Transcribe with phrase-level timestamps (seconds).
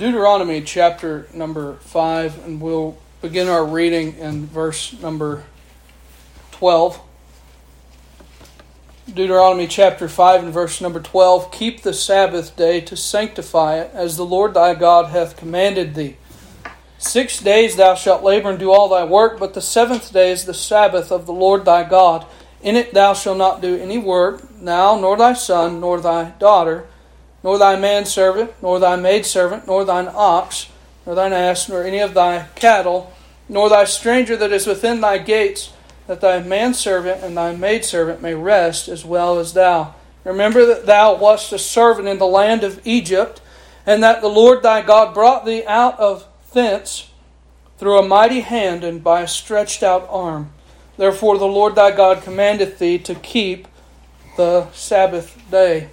[0.00, 5.44] Deuteronomy chapter number 5, and we'll begin our reading in verse number
[6.52, 6.98] 12.
[9.12, 14.16] Deuteronomy chapter 5 and verse number 12 Keep the Sabbath day to sanctify it, as
[14.16, 16.16] the Lord thy God hath commanded thee.
[16.96, 20.46] Six days thou shalt labor and do all thy work, but the seventh day is
[20.46, 22.24] the Sabbath of the Lord thy God.
[22.62, 26.88] In it thou shalt not do any work, thou, nor thy son, nor thy daughter,
[27.42, 30.68] nor thy manservant, nor thy maidservant, nor thine ox,
[31.06, 33.12] nor thine ass, nor any of thy cattle,
[33.48, 35.72] nor thy stranger that is within thy gates
[36.10, 39.94] that thy manservant and thy maidservant may rest as well as thou.
[40.24, 43.40] Remember that thou wast a servant in the land of Egypt,
[43.86, 47.10] and that the Lord thy God brought thee out of thence
[47.78, 50.52] through a mighty hand and by a stretched out arm.
[50.96, 53.68] Therefore the Lord thy God commandeth thee to keep
[54.36, 55.90] the Sabbath day.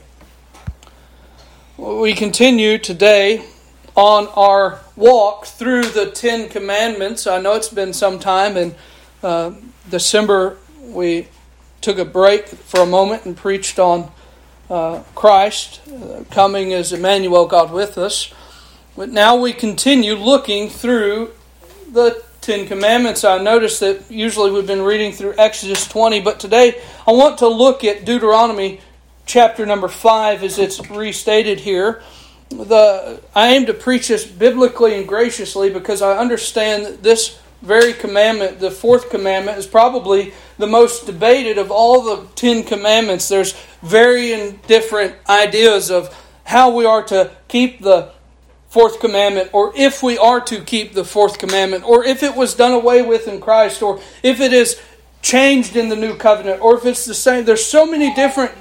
[1.78, 3.46] We continue today
[3.94, 7.28] on our walk through the Ten Commandments.
[7.28, 8.74] I know it's been some time, and
[9.22, 9.52] uh,
[9.88, 11.28] December, we
[11.82, 14.12] took a break for a moment and preached on
[14.72, 18.34] uh, Christ uh, coming as Emmanuel, God with us.
[18.96, 21.30] But now we continue looking through
[21.92, 23.24] the Ten Commandments.
[23.24, 27.48] I noticed that usually we've been reading through Exodus 20, but today I want to
[27.48, 28.82] look at Deuteronomy
[29.28, 32.02] chapter number 5 as it's restated here.
[32.50, 37.94] The, I aim to preach this biblically and graciously because I understand that this very
[37.94, 43.28] commandment, the fourth commandment, is probably the most debated of all the Ten Commandments.
[43.28, 48.12] There's varying different ideas of how we are to keep the
[48.70, 52.54] fourth commandment, or if we are to keep the fourth commandment, or if it was
[52.54, 54.80] done away with in Christ, or if it is
[55.22, 57.44] changed in the new covenant, or if it's the same.
[57.44, 58.52] There's so many different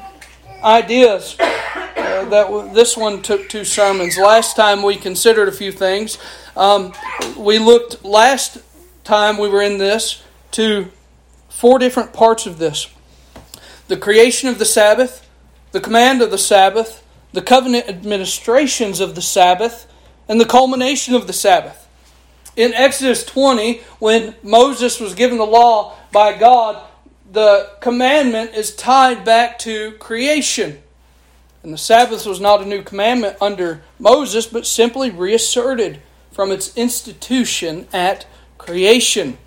[0.66, 1.36] ideas.
[1.38, 4.18] Uh, that this one took two sermons.
[4.18, 6.18] Last time we considered a few things.
[6.56, 6.92] Um,
[7.36, 8.58] we looked last
[9.04, 10.22] time we were in this
[10.52, 10.88] to
[11.48, 12.88] four different parts of this
[13.88, 15.28] the creation of the Sabbath,
[15.70, 19.86] the command of the Sabbath, the covenant administrations of the Sabbath,
[20.28, 21.86] and the culmination of the Sabbath.
[22.56, 26.82] In Exodus 20, when Moses was given the law by God,
[27.30, 30.78] the commandment is tied back to creation.
[31.62, 36.00] And the Sabbath was not a new commandment under Moses, but simply reasserted
[36.30, 38.26] from its institution at
[38.58, 39.38] creation.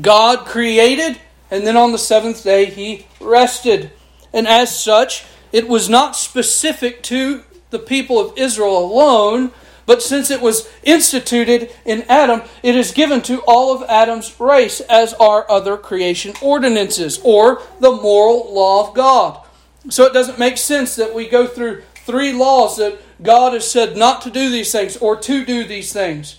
[0.00, 3.90] God created, and then on the seventh day he rested.
[4.32, 9.50] And as such, it was not specific to the people of Israel alone,
[9.86, 14.80] but since it was instituted in Adam, it is given to all of Adam's race,
[14.80, 19.44] as are other creation ordinances, or the moral law of God.
[19.90, 23.96] So it doesn't make sense that we go through three laws that God has said
[23.96, 26.38] not to do these things or to do these things.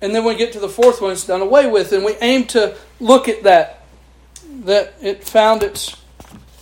[0.00, 1.92] And then we get to the fourth one, it's done away with.
[1.92, 3.82] And we aim to look at that,
[4.60, 5.96] that it found its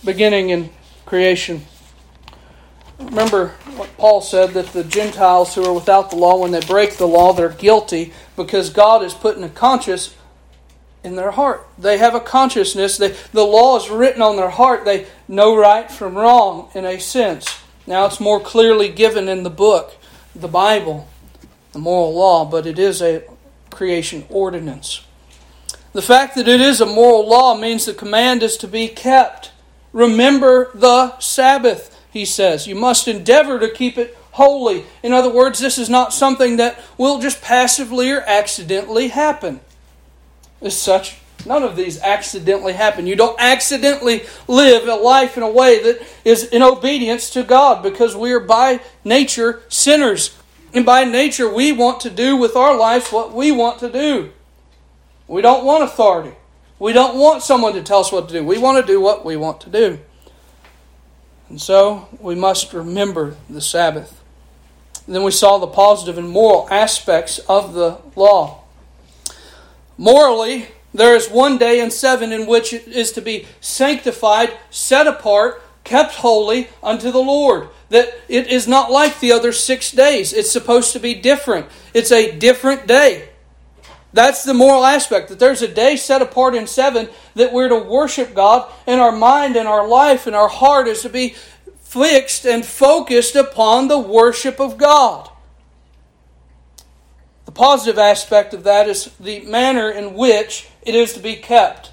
[0.03, 0.71] beginning in
[1.05, 1.65] creation.
[2.99, 6.97] Remember what Paul said that the Gentiles who are without the law, when they break
[6.97, 10.15] the law, they're guilty because God is putting a conscience
[11.03, 11.67] in their heart.
[11.77, 12.97] They have a consciousness.
[12.97, 14.83] They, the law is written on their heart.
[14.83, 17.59] They know right from wrong in a sense.
[17.85, 19.95] Now it's more clearly given in the book,
[20.35, 21.07] the Bible
[21.77, 23.23] the moral law, but it is a
[23.69, 25.05] creation ordinance.
[25.93, 29.51] The fact that it is a moral law means the command is to be kept.
[29.93, 32.67] Remember the Sabbath, he says.
[32.67, 34.85] You must endeavor to keep it holy.
[35.01, 39.61] In other words, this is not something that will just passively or accidentally happen.
[40.61, 43.07] As such, none of these accidentally happen.
[43.07, 47.81] You don't accidentally live a life in a way that is in obedience to God
[47.81, 50.37] because we are by nature sinners.
[50.73, 54.31] And by nature, we want to do with our lives what we want to do.
[55.27, 56.35] We don't want authority.
[56.79, 58.43] We don't want someone to tell us what to do.
[58.43, 59.99] We want to do what we want to do.
[61.49, 64.21] And so we must remember the Sabbath.
[65.05, 68.63] And then we saw the positive and moral aspects of the law.
[69.97, 75.07] Morally, there is one day in seven in which it is to be sanctified, set
[75.07, 80.33] apart, kept holy unto the Lord that it is not like the other six days.
[80.33, 81.67] It's supposed to be different.
[81.93, 83.29] It's a different day.
[84.13, 87.75] That's the moral aspect, that there's a day set apart in seven that we're to
[87.75, 91.35] worship God, and our mind and our life and our heart is to be
[91.81, 95.29] fixed and focused upon the worship of God.
[97.45, 101.91] The positive aspect of that is the manner in which it is to be kept,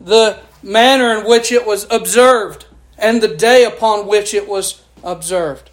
[0.00, 2.66] the manner in which it was observed,
[2.98, 5.70] and the day upon which it was observed.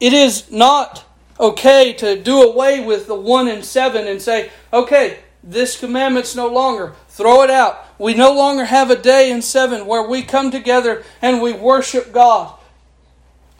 [0.00, 1.03] It is not
[1.38, 6.48] okay to do away with the one and seven and say, okay, this commandment's no
[6.48, 6.94] longer.
[7.08, 7.84] Throw it out.
[7.98, 12.12] We no longer have a day in seven where we come together and we worship
[12.12, 12.58] God.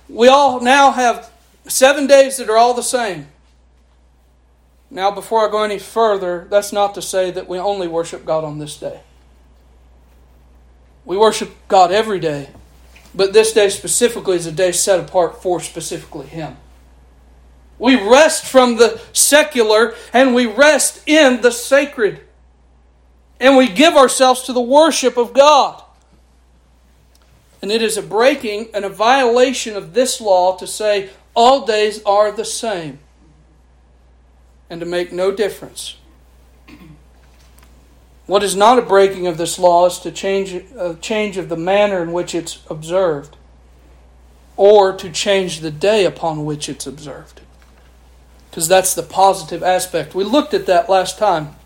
[0.09, 1.31] We all now have
[1.67, 3.29] seven days that are all the same.
[4.91, 8.45] Now, before I go any further, that's not to say that we only worship God
[8.45, 9.01] on this day.
[11.05, 12.51] We worship God every day,
[13.15, 16.57] but this day specifically is a day set apart for specifically Him.
[17.85, 22.23] We rest from the secular and we rest in the sacred.
[23.39, 25.83] And we give ourselves to the worship of God.
[27.61, 32.03] And it is a breaking and a violation of this law to say all days
[32.05, 33.01] are the same
[34.71, 35.99] and to make no difference.
[38.25, 41.59] What is not a breaking of this law is to change a change of the
[41.59, 43.37] manner in which it's observed
[44.57, 47.43] or to change the day upon which it's observed
[48.55, 50.15] because that's the positive aspect.
[50.15, 51.57] We looked at that last time.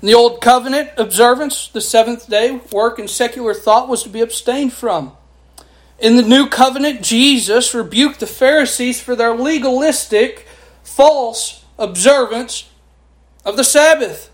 [0.00, 4.20] In the Old Covenant observance, the seventh day work and secular thought was to be
[4.20, 5.16] abstained from.
[5.98, 10.46] In the New Covenant, Jesus rebuked the Pharisees for their legalistic,
[10.84, 12.70] false observance
[13.44, 14.30] of the Sabbath.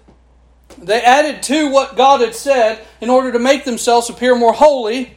[0.77, 5.17] They added to what God had said in order to make themselves appear more holy.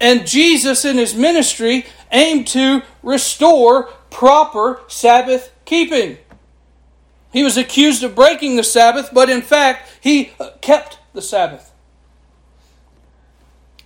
[0.00, 6.16] And Jesus, in his ministry, aimed to restore proper Sabbath keeping.
[7.32, 11.72] He was accused of breaking the Sabbath, but in fact, he uh, kept the Sabbath.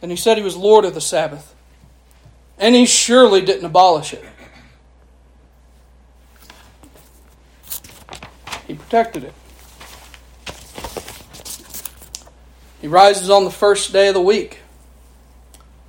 [0.03, 1.55] And he said he was Lord of the Sabbath.
[2.59, 4.25] And he surely didn't abolish it.
[8.67, 9.33] He protected it.
[12.83, 14.61] He rises on the first day of the week.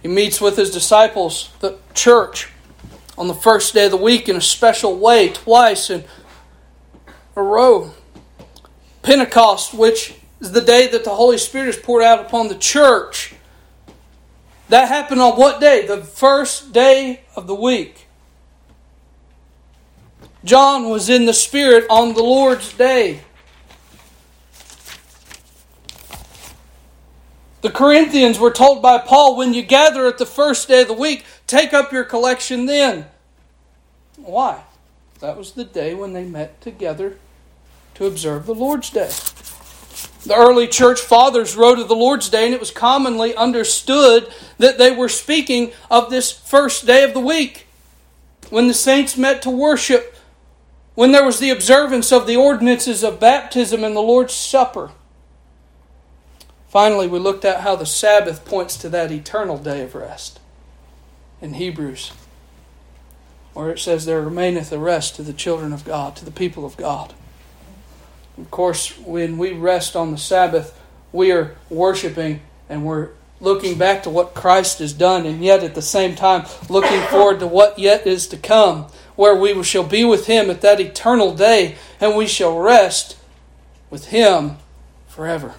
[0.02, 2.50] He meets with his disciples, the church,
[3.20, 6.06] on the first day of the week in a special way, twice in
[7.36, 7.92] a row.
[9.02, 13.36] Pentecost, which is the day that the Holy Spirit is poured out upon the church.
[14.70, 15.86] That happened on what day?
[15.86, 18.08] The first day of the week.
[20.46, 23.20] John was in the Spirit on the Lord's day.
[27.62, 30.94] The Corinthians were told by Paul when you gather at the first day of the
[30.94, 33.08] week, take up your collection then.
[34.18, 34.64] Why?
[35.20, 37.18] That was the day when they met together
[37.96, 39.12] to observe the Lord's Day.
[40.26, 44.78] The early church fathers wrote of the Lord's Day, and it was commonly understood that
[44.78, 47.68] they were speaking of this first day of the week
[48.50, 50.16] when the saints met to worship,
[50.96, 54.92] when there was the observance of the ordinances of baptism and the Lord's Supper.
[56.68, 60.40] Finally, we looked at how the Sabbath points to that eternal day of rest
[61.42, 62.12] in Hebrews,
[63.54, 66.66] where it says, There remaineth a rest to the children of God, to the people
[66.66, 67.14] of God.
[68.38, 70.80] Of course, when we rest on the Sabbath,
[71.12, 73.10] we are worshiping and we're
[73.42, 77.40] looking back to what Christ has done, and yet at the same time looking forward
[77.40, 81.34] to what yet is to come, where we shall be with Him at that eternal
[81.34, 83.18] day, and we shall rest
[83.90, 84.58] with Him
[85.08, 85.56] forever.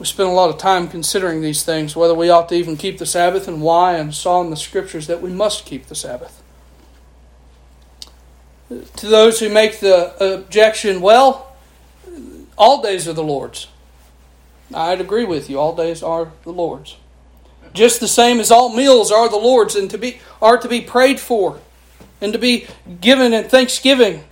[0.00, 2.96] We spent a lot of time considering these things, whether we ought to even keep
[2.96, 6.42] the Sabbath and why, and saw in the Scriptures that we must keep the Sabbath.
[8.70, 11.54] To those who make the objection, well,
[12.56, 13.68] all days are the Lord's.
[14.72, 15.60] I'd agree with you.
[15.60, 16.96] All days are the Lord's.
[17.74, 20.80] Just the same as all meals are the Lord's and to be are to be
[20.80, 21.60] prayed for
[22.22, 22.66] and to be
[23.02, 24.24] given in thanksgiving.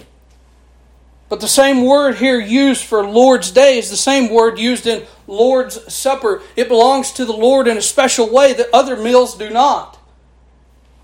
[1.29, 5.05] But the same word here used for Lord's Day is the same word used in
[5.27, 6.43] Lord's Supper.
[6.57, 9.99] It belongs to the Lord in a special way that other meals do not.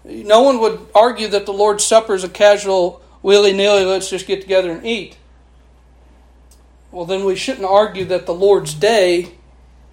[0.04, 4.26] No one would argue that the Lord's Supper is a casual, willy nilly, let's just
[4.26, 5.16] get together and eat.
[6.90, 9.34] Well, then we shouldn't argue that the Lord's Day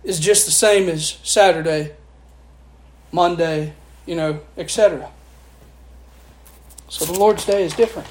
[0.03, 1.93] is just the same as Saturday,
[3.11, 3.73] Monday,
[4.05, 5.09] you know, etc.
[6.89, 8.07] So the Lord's Day is different.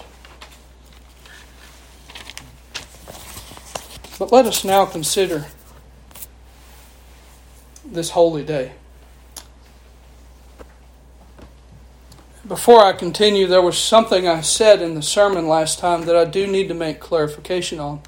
[4.21, 5.47] But let us now consider
[7.87, 8.73] this holy day.
[12.47, 16.27] Before I continue, there was something I said in the sermon last time that I
[16.27, 18.03] do need to make clarification on.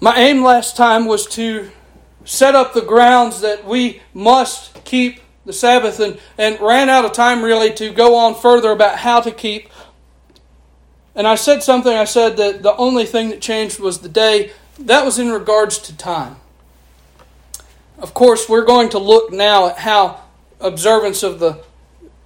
[0.00, 1.70] My aim last time was to
[2.24, 7.12] set up the grounds that we must keep the Sabbath and, and ran out of
[7.12, 9.68] time really to go on further about how to keep
[11.14, 14.52] and I said something, I said that the only thing that changed was the day.
[14.78, 16.36] That was in regards to time.
[17.98, 20.22] Of course, we're going to look now at how
[20.60, 21.62] observance of the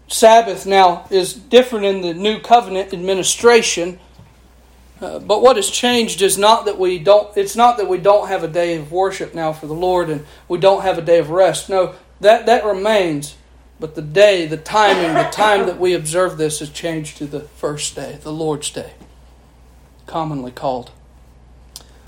[0.08, 3.98] Sabbath now is different in the new covenant administration.
[5.00, 8.28] Uh, but what has changed is not that we don't it's not that we don't
[8.28, 11.18] have a day of worship now for the Lord and we don't have a day
[11.18, 11.68] of rest.
[11.68, 13.35] No, that that remains.
[13.78, 17.40] But the day, the timing, the time that we observe this has changed to the
[17.40, 18.94] first day, the Lord's day,
[20.06, 20.90] commonly called.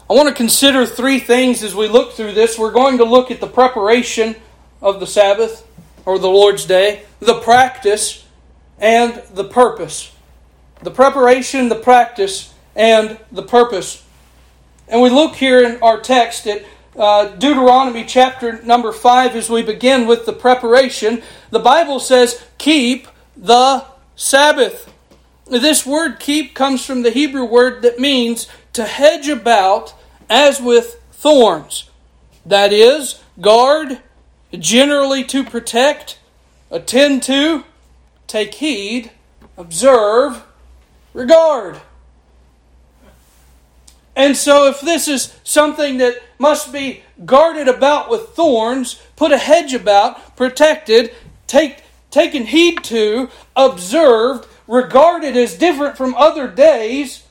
[0.08, 2.58] I want to consider three things as we look through this.
[2.58, 4.36] We're going to look at the preparation
[4.80, 5.66] of the Sabbath
[6.06, 8.24] or the Lord's day, the practice,
[8.78, 10.16] and the purpose.
[10.82, 14.02] The preparation, the practice, and the purpose.
[14.86, 16.64] And we look here in our text at
[16.96, 21.22] uh, Deuteronomy chapter number 5 as we begin with the preparation.
[21.50, 23.84] The Bible says, Keep the
[24.16, 24.92] Sabbath.
[25.46, 29.94] This word keep comes from the Hebrew word that means to hedge about
[30.28, 31.88] as with thorns.
[32.44, 34.00] That is, guard,
[34.52, 36.18] generally to protect,
[36.70, 37.64] attend to,
[38.26, 39.10] take heed,
[39.56, 40.44] observe,
[41.14, 41.80] regard.
[44.18, 49.38] And so, if this is something that must be guarded about with thorns, put a
[49.38, 51.14] hedge about, protected,
[51.46, 57.28] take, taken heed to, observed, regarded as different from other days,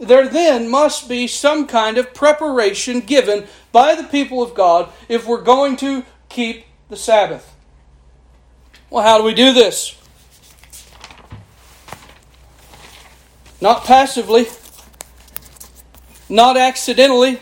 [0.00, 5.26] there then must be some kind of preparation given by the people of God if
[5.26, 7.54] we're going to keep the Sabbath.
[8.88, 9.94] Well, how do we do this?
[13.60, 14.46] Not passively,
[16.28, 17.40] not accidentally.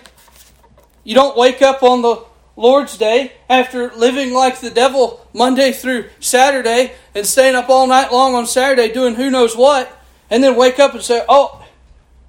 [1.05, 2.25] You don't wake up on the
[2.57, 8.13] Lord's Day after living like the devil Monday through Saturday and staying up all night
[8.13, 9.91] long on Saturday doing who knows what,
[10.31, 11.65] and then wake up and say, Oh,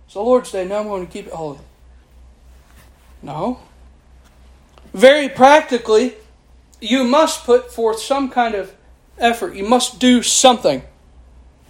[0.06, 1.60] it's the Lord's Day, now I'm going to keep it holy.
[3.22, 3.60] No.
[4.94, 6.16] Very practically,
[6.80, 8.74] you must put forth some kind of
[9.18, 9.56] effort.
[9.56, 10.84] You must do something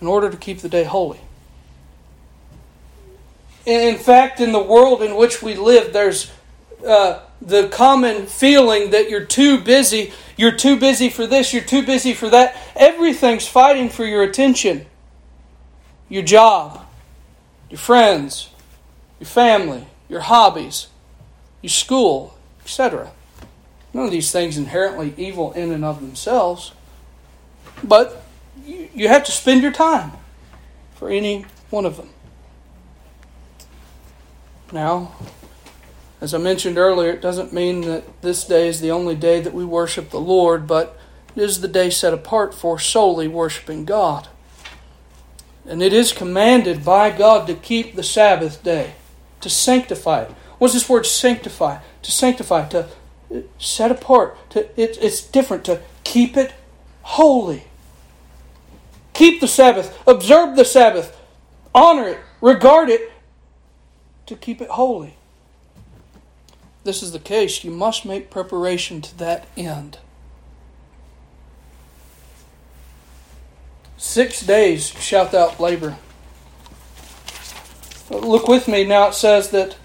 [0.02, 1.22] in order to keep the day holy.
[3.66, 6.32] In fact, in the world in which we live, there's
[6.86, 11.86] uh, the common feeling that you're too busy, you're too busy for this, you're too
[11.86, 12.56] busy for that.
[12.76, 14.86] Everything's fighting for your attention.
[16.10, 16.86] Your job,
[17.70, 18.50] your friends,
[19.20, 20.88] your family, your hobbies,
[21.62, 23.12] your school, etc.
[23.94, 26.74] None of these things inherently evil in and of themselves,
[27.84, 28.24] but
[28.66, 30.12] you have to spend your time
[30.96, 32.13] for any one of them.
[34.74, 35.12] Now,
[36.20, 39.54] as I mentioned earlier, it doesn't mean that this day is the only day that
[39.54, 40.98] we worship the Lord, but
[41.36, 44.30] it is the day set apart for solely worshiping God.
[45.68, 48.96] And it is commanded by God to keep the Sabbath day,
[49.42, 50.32] to sanctify it.
[50.58, 51.78] What's this word sanctify?
[52.02, 52.88] To sanctify, to
[53.60, 54.36] set apart.
[54.52, 56.52] To, it, it's different to keep it
[57.04, 57.66] holy.
[59.14, 61.16] Keep the Sabbath, observe the Sabbath,
[61.76, 63.13] honor it, regard it,
[64.26, 65.16] to keep it holy.
[66.84, 67.64] This is the case.
[67.64, 70.00] You must make preparation to that end.
[73.98, 75.98] Six days shalt thou labor.
[78.10, 79.08] Look with me now.
[79.08, 79.78] It says that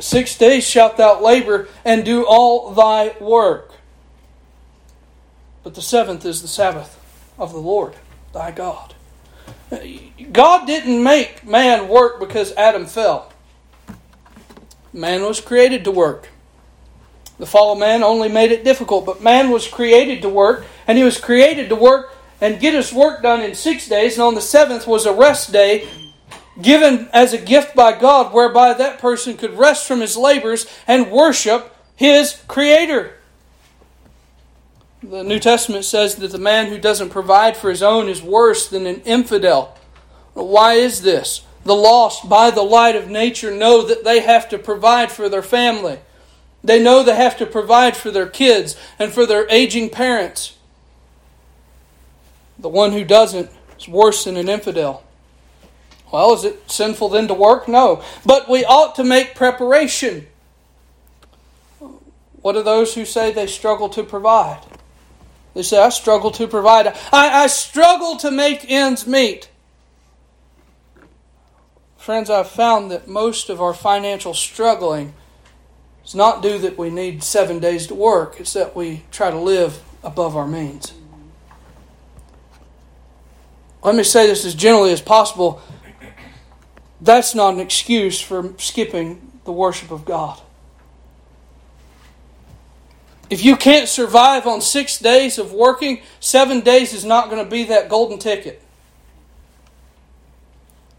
[0.00, 3.74] Six days shalt thou labor and do all thy work.
[5.62, 6.98] But the seventh is the Sabbath
[7.38, 7.94] of the Lord
[8.32, 8.94] thy God.
[10.32, 13.32] God didn't make man work because Adam fell.
[14.92, 16.28] Man was created to work.
[17.38, 20.98] The fall of man only made it difficult, but man was created to work, and
[20.98, 24.34] he was created to work and get his work done in six days, and on
[24.34, 25.88] the seventh was a rest day
[26.60, 31.10] given as a gift by God, whereby that person could rest from his labors and
[31.10, 33.14] worship his Creator.
[35.02, 38.68] The New Testament says that the man who doesn't provide for his own is worse
[38.68, 39.76] than an infidel.
[40.34, 41.42] Why is this?
[41.64, 45.42] The lost, by the light of nature, know that they have to provide for their
[45.42, 46.00] family.
[46.62, 50.56] They know they have to provide for their kids and for their aging parents.
[52.58, 55.02] The one who doesn't is worse than an infidel.
[56.12, 57.68] Well, is it sinful then to work?
[57.68, 58.02] No.
[58.26, 60.26] But we ought to make preparation.
[62.42, 64.60] What are those who say they struggle to provide?
[65.54, 66.86] They say, I struggle to provide.
[67.12, 69.50] I, I struggle to make ends meet.
[71.96, 75.12] Friends, I've found that most of our financial struggling
[76.04, 79.38] is not due that we need seven days to work, it's that we try to
[79.38, 80.92] live above our means.
[83.82, 85.62] Let me say this as generally as possible
[87.00, 90.40] that's not an excuse for skipping the worship of God.
[93.30, 97.48] If you can't survive on six days of working, seven days is not going to
[97.48, 98.60] be that golden ticket.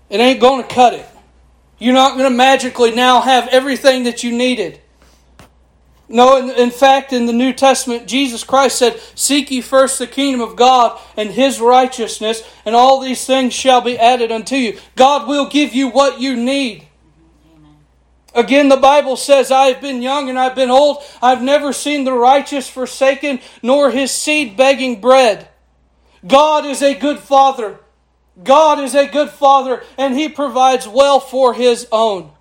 [0.09, 1.05] It ain't going to cut it.
[1.77, 4.79] You're not going to magically now have everything that you needed.
[6.07, 10.07] No, in, in, fact, in the New Testament, Jesus Christ said, Seek ye first the
[10.07, 14.77] kingdom of God and his righteousness, and all these things shall be added unto you.
[14.95, 16.87] God will give you what you need.
[18.33, 21.03] Again, the Bible says, I have been young and I've been old.
[21.21, 25.49] I've never seen the righteous forsaken, nor his seed begging bread.
[26.25, 27.79] God is a good father.
[28.41, 32.31] God is a good father, and he provides well for his own.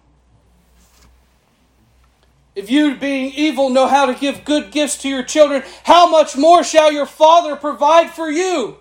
[2.54, 6.36] If you, being evil, know how to give good gifts to your children, how much
[6.36, 8.76] more shall your Father provide for you?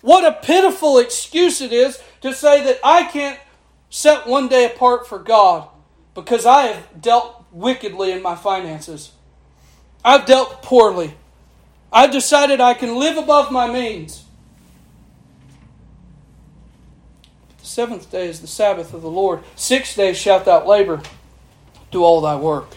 [0.00, 3.38] What a pitiful excuse it is to say that I can't
[3.94, 5.68] set one day apart for God
[6.14, 9.12] because I have dealt wickedly in my finances.
[10.04, 11.14] I've dealt poorly.
[11.92, 14.24] I've decided I can live above my means.
[17.60, 19.44] The seventh day is the Sabbath of the Lord.
[19.54, 21.00] Six days shalt thou labor,
[21.92, 22.74] do all thy work.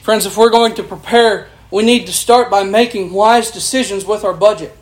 [0.00, 4.24] Friends, if we're going to prepare, we need to start by making wise decisions with
[4.24, 4.76] our budget.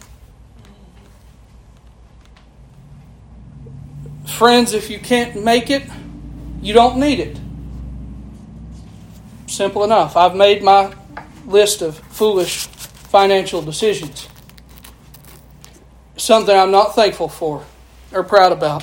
[4.40, 5.82] Friends, if you can't make it,
[6.62, 7.38] you don't need it.
[9.46, 10.16] Simple enough.
[10.16, 10.94] I've made my
[11.44, 14.30] list of foolish financial decisions.
[16.16, 17.66] Something I'm not thankful for
[18.12, 18.82] or proud about.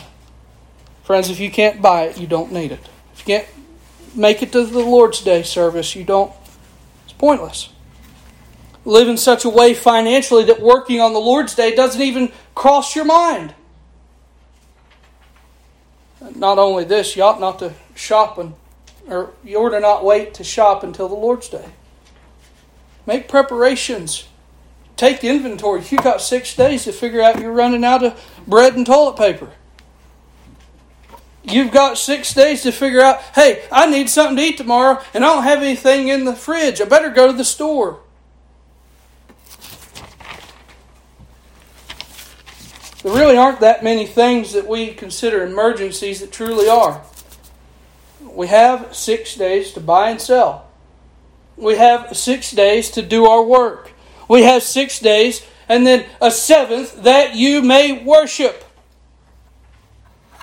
[1.01, 2.87] Friends, if you can't buy it, you don't need it.
[3.15, 3.47] If you can't
[4.13, 6.31] make it to the Lord's Day service, you don't,
[7.05, 7.69] it's pointless.
[8.85, 12.95] Live in such a way financially that working on the Lord's Day doesn't even cross
[12.95, 13.55] your mind.
[16.37, 18.53] Not only this, you ought not to shop and,
[19.07, 21.65] or you ought to not wait to shop until the Lord's Day.
[23.07, 24.27] Make preparations.
[24.95, 25.81] Take the inventory.
[25.89, 29.49] You got six days to figure out you're running out of bread and toilet paper.
[31.43, 35.23] You've got six days to figure out, hey, I need something to eat tomorrow and
[35.23, 36.81] I don't have anything in the fridge.
[36.81, 37.99] I better go to the store.
[43.07, 47.01] There really aren't that many things that we consider emergencies that truly are.
[48.21, 50.67] We have six days to buy and sell.
[51.55, 53.93] We have six days to do our work.
[54.27, 58.61] We have six days and then a seventh that you may worship.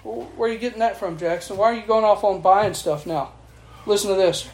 [0.03, 1.59] Where are you getting that from, Jackson?
[1.59, 3.33] Why are you going off on buying stuff now?
[3.85, 4.49] Listen to this.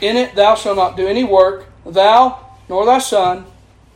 [0.00, 3.44] In it thou shalt not do any work, thou, nor thy son,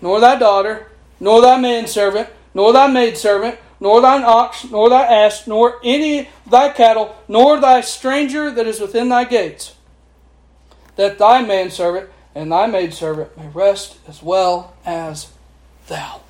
[0.00, 0.90] nor thy daughter,
[1.20, 6.70] nor thy manservant, nor thy maidservant, nor thine ox, nor thy ass, nor any thy
[6.70, 9.74] cattle, nor thy stranger that is within thy gates,
[10.96, 15.32] that thy manservant and thy maidservant may rest as well as
[15.88, 16.20] thou.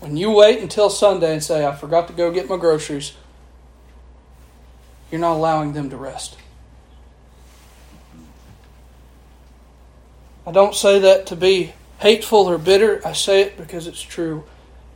[0.00, 3.14] When you wait until Sunday and say, I forgot to go get my groceries,
[5.10, 6.36] you're not allowing them to rest.
[10.46, 13.00] I don't say that to be hateful or bitter.
[13.04, 14.44] I say it because it's true.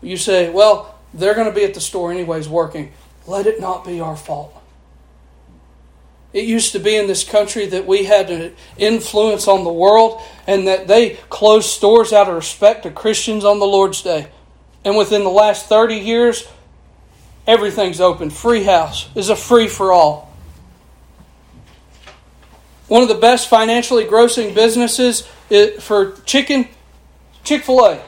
[0.02, 2.92] You say, well, they're going to be at the store anyways working.
[3.26, 4.56] Let it not be our fault.
[6.32, 10.22] It used to be in this country that we had an influence on the world
[10.46, 14.28] and that they closed stores out of respect to Christians on the Lord's Day.
[14.84, 16.48] And within the last 30 years,
[17.46, 18.30] everything's open.
[18.30, 20.32] Free house is a free for all.
[22.86, 25.28] One of the best financially grossing businesses
[25.80, 26.68] for chicken,
[27.42, 28.02] Chick fil A.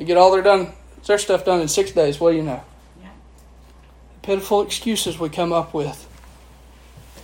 [0.00, 0.72] They get all their done
[1.04, 2.18] their stuff done in six days.
[2.18, 2.62] What do you know?
[3.02, 3.08] Yeah.
[4.22, 6.08] Pitiful excuses we come up with.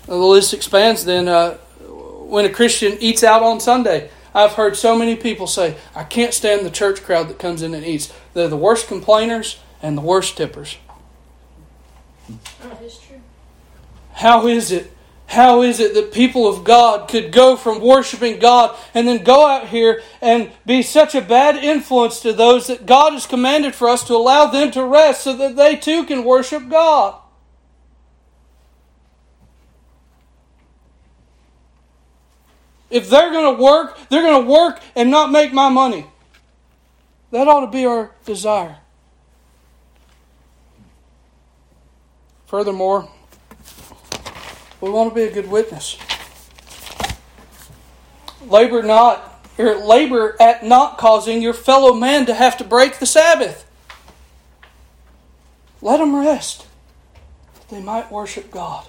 [0.04, 1.06] The list expands.
[1.06, 5.76] Then, uh, when a Christian eats out on Sunday, I've heard so many people say,
[5.94, 8.12] "I can't stand the church crowd that comes in and eats.
[8.34, 10.76] They're the worst complainers and the worst tippers."
[12.28, 13.22] That is true.
[14.12, 14.92] How is it
[15.26, 19.46] how is it that people of God could go from worshiping God and then go
[19.46, 23.88] out here and be such a bad influence to those that God has commanded for
[23.88, 27.20] us to allow them to rest so that they too can worship God?
[32.88, 36.06] If they're going to work, they're going to work and not make my money.
[37.32, 38.78] That ought to be our desire.
[42.46, 43.10] Furthermore,
[44.86, 45.98] we want to be a good witness.
[48.46, 53.06] Labor not or labor at not causing your fellow man to have to break the
[53.06, 53.64] Sabbath.
[55.82, 56.66] Let them rest,
[57.54, 58.86] that they might worship God.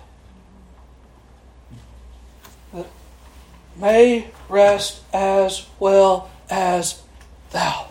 [3.76, 7.02] may rest as well as
[7.52, 7.88] thou.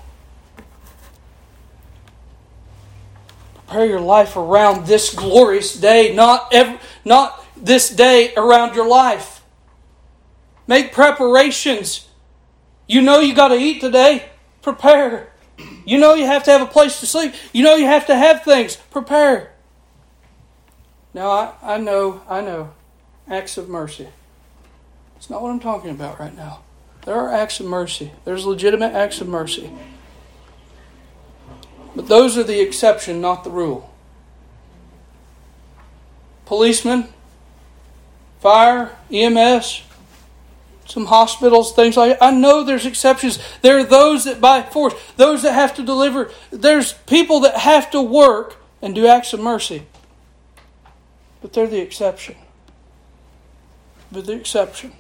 [3.55, 9.43] Prepare your life around this glorious day, not, every, not this day around your life.
[10.67, 12.09] Make preparations.
[12.87, 14.29] You know you got to eat today.
[14.63, 15.33] Prepare.
[15.85, 17.33] You know you have to have a place to sleep.
[17.53, 18.77] You know you have to have things.
[18.77, 19.53] Prepare.
[21.15, 22.75] Now, I, I know, I know,
[23.27, 24.09] acts of mercy.
[25.17, 26.61] It's not what I'm talking about right now.
[27.07, 29.71] There are acts of mercy, there's legitimate acts of mercy.
[31.95, 33.95] But those are the exception, not the rule.
[36.45, 37.09] Policemen,
[38.41, 39.83] fire, EMS,
[40.87, 42.25] some hospitals, things like that.
[42.25, 43.39] I know there's exceptions.
[43.63, 46.31] There are those that by force, those that have to deliver.
[46.51, 49.87] There's people that have to work and do acts of mercy.
[51.41, 52.37] But they're the exception.
[54.13, 54.93] They're the exception.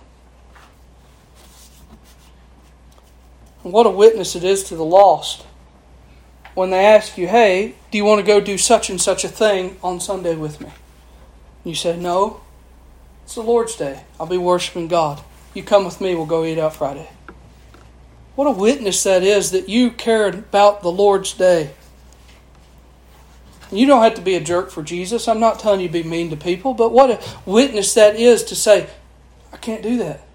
[3.62, 5.44] And what a witness it is to the lost
[6.55, 9.29] when they ask you, hey, do you want to go do such and such a
[9.29, 10.70] thing on Sunday with me?
[11.64, 12.40] You say, no,
[13.26, 14.04] it's the Lord's Day.
[14.20, 15.20] I'll be worshiping God.
[15.52, 17.10] You come with me, we'll go eat out Friday.
[18.36, 21.72] What a witness that is that you cared about the Lord's Day.
[23.72, 25.26] You don't have to be a jerk for Jesus.
[25.26, 28.44] I'm not telling you to be mean to people, but what a witness that is
[28.44, 28.88] to say,
[29.52, 30.25] I can't do that.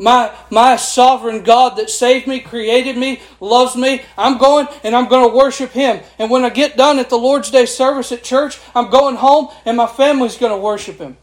[0.00, 4.00] My, my sovereign God that saved me, created me, loves me.
[4.16, 6.00] I'm going and I'm going to worship Him.
[6.18, 9.48] And when I get done at the Lord's Day service at church, I'm going home
[9.66, 11.18] and my family's going to worship Him.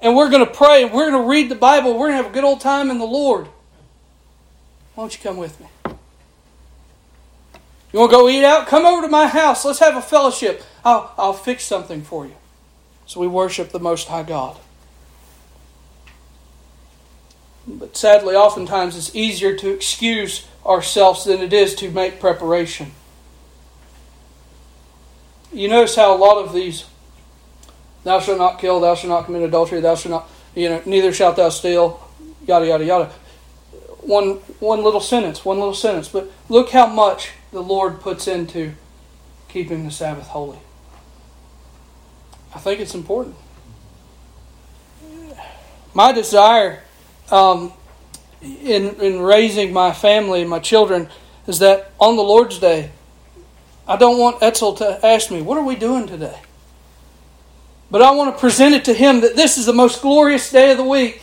[0.00, 1.92] And we're going to pray and we're going to read the Bible.
[1.92, 3.48] We're going to have a good old time in the Lord.
[4.94, 5.66] Why don't you come with me?
[7.92, 8.66] You want to go eat out?
[8.66, 9.62] Come over to my house.
[9.62, 10.62] Let's have a fellowship.
[10.86, 12.36] I'll, I'll fix something for you.
[13.04, 14.56] So we worship the Most High God.
[17.66, 22.92] But sadly, oftentimes it's easier to excuse ourselves than it is to make preparation.
[25.52, 26.84] You notice how a lot of these,
[28.04, 31.12] thou shalt not kill, thou shalt not commit adultery, thou shalt not, you know, neither
[31.12, 32.00] shalt thou steal,
[32.46, 33.12] yada, yada, yada.
[34.00, 36.08] One, one little sentence, one little sentence.
[36.08, 38.74] But look how much the Lord puts into
[39.48, 40.58] keeping the Sabbath holy.
[42.54, 43.34] I think it's important.
[45.94, 46.82] My desire
[47.30, 47.72] um,
[48.42, 51.08] in, in raising my family and my children
[51.46, 52.90] is that on the Lord's Day,
[53.88, 56.38] I don't want Etzel to ask me, What are we doing today?
[57.90, 60.72] But I want to present it to him that this is the most glorious day
[60.72, 61.22] of the week.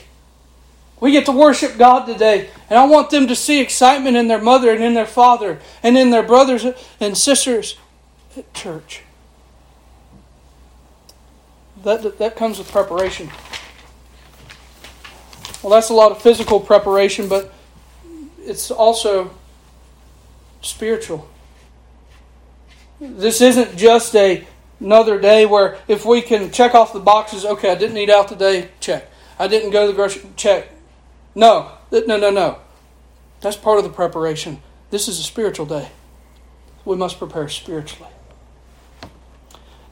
[1.02, 2.50] We get to worship God today.
[2.70, 5.98] And I want them to see excitement in their mother and in their father and
[5.98, 6.66] in their brothers
[7.02, 7.76] and sisters
[8.38, 9.02] at church.
[11.84, 13.30] That, that comes with preparation.
[15.64, 17.54] Well, that's a lot of physical preparation, but
[18.40, 19.34] it's also
[20.62, 21.30] spiritual.
[23.00, 24.46] This isn't just a
[24.82, 28.28] another day where if we can check off the boxes, okay, I didn't eat out
[28.28, 29.10] today, check.
[29.40, 30.70] I didn't go to the grocery, check.
[31.34, 32.60] No, no, no, no.
[33.40, 34.62] That's part of the preparation.
[34.90, 35.90] This is a spiritual day.
[36.84, 38.12] We must prepare spiritually.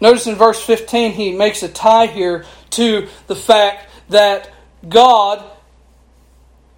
[0.02, 4.52] Notice in verse 15, he makes a tie here to the fact that
[4.88, 5.44] God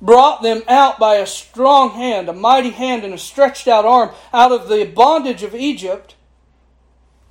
[0.04, 4.12] brought them out by a strong hand, a mighty hand, and a stretched out arm
[4.34, 6.16] out of the bondage of Egypt.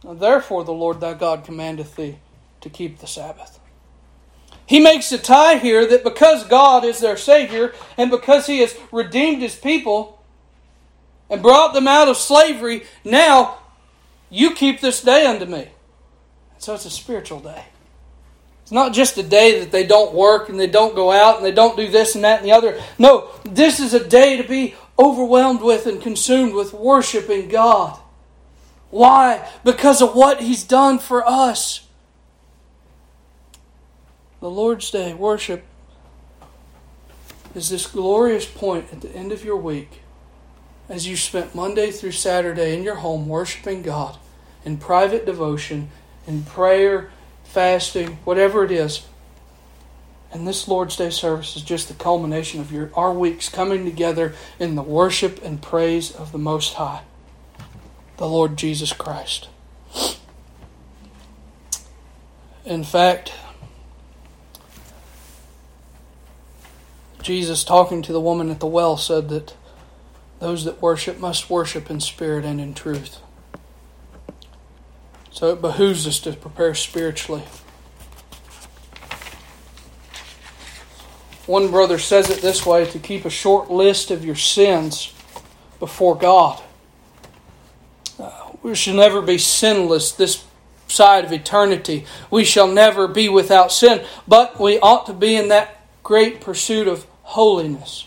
[0.03, 2.17] And therefore, the Lord thy God commandeth thee
[2.63, 3.61] to keep the Sabbath.
[4.65, 8.75] He makes a tie here that because God is their Savior and because He has
[8.91, 10.25] redeemed His people
[11.29, 13.59] and brought them out of slavery, now
[14.31, 15.69] you keep this day unto me.
[16.57, 17.67] So it's a spiritual day.
[18.73, 21.45] It's not just a day that they don't work and they don't go out and
[21.45, 22.81] they don't do this and that and the other.
[22.99, 28.01] No, this is a day to be overwhelmed with and consumed with worshiping God.
[28.89, 29.47] Why?
[29.63, 31.87] Because of what He's done for us
[34.41, 35.65] the Lord's Day worship
[37.55, 40.01] is this glorious point at the end of your week
[40.89, 44.17] as you spent Monday through Saturday in your home worshiping God
[44.65, 45.91] in private devotion,
[46.27, 47.11] in prayer,
[47.53, 49.07] fasting, whatever it is.
[50.33, 54.35] And this Lord's Day service is just the culmination of your our weeks coming together
[54.59, 57.03] in the worship and praise of the Most High,
[58.17, 59.51] the Lord Jesus Christ.
[62.65, 63.35] In fact,
[67.21, 69.55] Jesus, talking to the woman at the well, said that
[70.41, 73.19] those that worship must worship in spirit and in truth.
[75.33, 77.42] So it behooves us to prepare spiritually.
[81.47, 85.12] One brother says it this way to keep a short list of your sins
[85.81, 86.62] before God.
[88.18, 90.45] Uh, we shall never be sinless this
[90.87, 92.05] side of eternity.
[92.31, 96.87] We shall never be without sin, but we ought to be in that great pursuit
[96.87, 98.07] of holiness.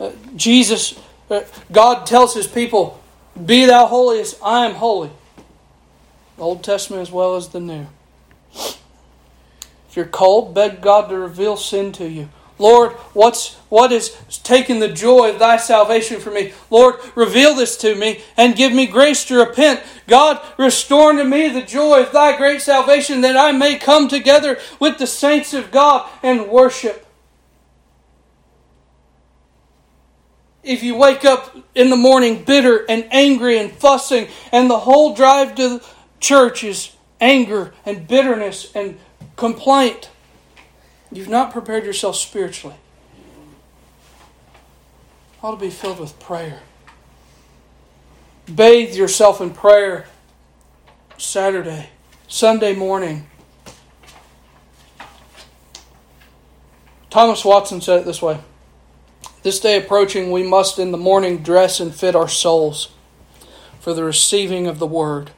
[0.00, 0.98] Uh, Jesus,
[1.30, 3.00] uh, God tells his people,
[3.44, 5.10] Be thou holy as I am holy.
[6.42, 7.86] Old Testament as well as the New.
[8.54, 12.28] If you're cold, beg God to reveal sin to you.
[12.58, 16.52] Lord, what's what is taking the joy of thy salvation from me?
[16.70, 19.82] Lord, reveal this to me and give me grace to repent.
[20.06, 24.58] God, restore unto me the joy of thy great salvation that I may come together
[24.78, 27.06] with the saints of God and worship.
[30.62, 35.14] If you wake up in the morning bitter and angry and fussing, and the whole
[35.14, 35.80] drive to
[36.22, 38.98] church is anger and bitterness and
[39.36, 40.08] complaint,
[41.14, 42.76] You've not prepared yourself spiritually.
[45.42, 46.60] ought to be filled with prayer.
[48.52, 50.06] Bathe yourself in prayer
[51.18, 51.90] Saturday,
[52.28, 53.26] Sunday morning.
[57.10, 58.40] Thomas Watson said it this way
[59.42, 62.88] This day approaching, we must in the morning dress and fit our souls
[63.80, 65.30] for the receiving of the word.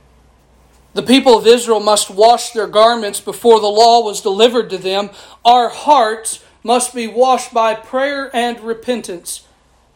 [0.94, 5.10] The people of Israel must wash their garments before the law was delivered to them.
[5.44, 9.46] Our hearts must be washed by prayer and repentance,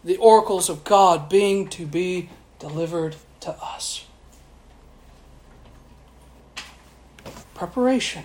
[0.02, 4.04] the oracles of God being to be delivered to us.
[7.54, 8.24] Preparation.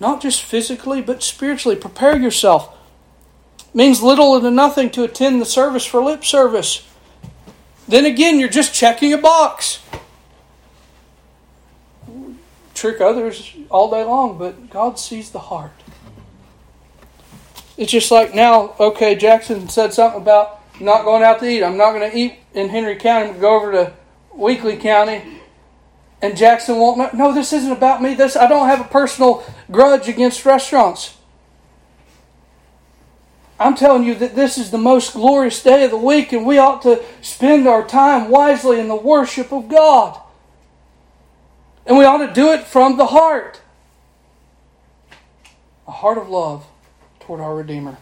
[0.00, 1.76] Not just physically, but spiritually.
[1.76, 2.74] Prepare yourself.
[3.58, 6.86] It means little to nothing to attend the service for lip service.
[7.86, 9.80] Then again, you're just checking a box
[12.76, 15.72] trick others all day long, but God sees the heart.
[17.76, 21.64] It's just like now, okay, Jackson said something about not going out to eat.
[21.64, 23.28] I'm not going to eat in Henry County.
[23.28, 23.92] I'm going to go over to
[24.34, 25.22] Weakley County.
[26.22, 27.10] And Jackson won't know.
[27.12, 28.14] No, this isn't about me.
[28.14, 31.16] This I don't have a personal grudge against restaurants.
[33.58, 36.58] I'm telling you that this is the most glorious day of the week, and we
[36.58, 40.20] ought to spend our time wisely in the worship of God.
[41.86, 43.60] And we ought to do it from the heart
[45.86, 46.66] a heart of love
[47.20, 47.98] toward our Redeemer.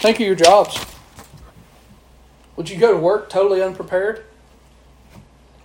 [0.00, 0.82] Think of your jobs.
[2.56, 4.24] Would you go to work totally unprepared?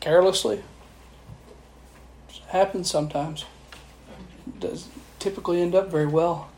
[0.02, 0.62] Carelessly?
[2.30, 3.46] It happens sometimes.
[4.48, 4.89] It does
[5.20, 6.50] typically end up very well.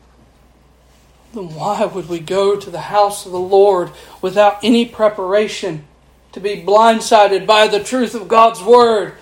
[1.32, 5.84] Then why would we go to the house of the Lord without any preparation?
[6.32, 9.14] To be blindsided by the truth of God's Word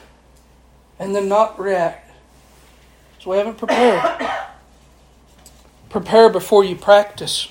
[0.99, 2.11] and then not react.
[3.21, 4.03] So we haven't prepared.
[5.89, 7.49] Prepare before you practice.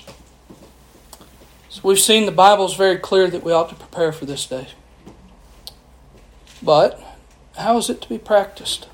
[1.68, 4.46] So we've seen the Bible is very clear that we ought to prepare for this
[4.46, 4.68] day.
[6.62, 7.02] But
[7.56, 8.88] how is it to be practiced?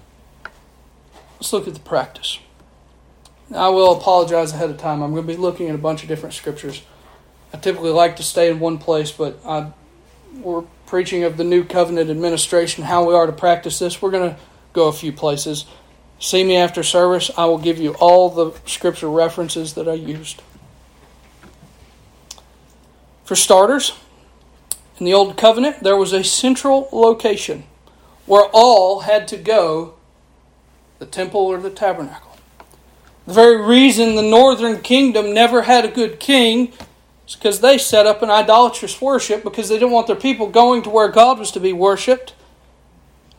[1.35, 2.39] Let's look at the practice.
[3.51, 5.03] Now, I will apologize ahead of time.
[5.03, 6.83] I'm going to be looking at a bunch of different scriptures.
[7.53, 9.73] I typically like to stay in one place, but I
[10.35, 14.35] we're preaching of the new covenant administration, how we are to practice this, we're going
[14.35, 14.41] to
[14.73, 15.67] go a few places.
[16.19, 17.31] See me after service.
[17.37, 20.43] I will give you all the scripture references that I used.
[23.25, 23.93] For starters,
[24.99, 27.65] in the Old Covenant, there was a central location
[28.27, 29.95] where all had to go
[30.99, 32.37] the temple or the tabernacle.
[33.27, 36.73] The very reason the northern kingdom never had a good king
[37.33, 40.83] it's because they set up an idolatrous worship because they didn't want their people going
[40.83, 42.35] to where God was to be worshipped,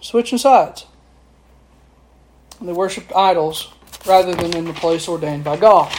[0.01, 0.87] switching sides.
[2.59, 3.71] And they worshipped idols
[4.07, 5.95] rather than in the place ordained by God.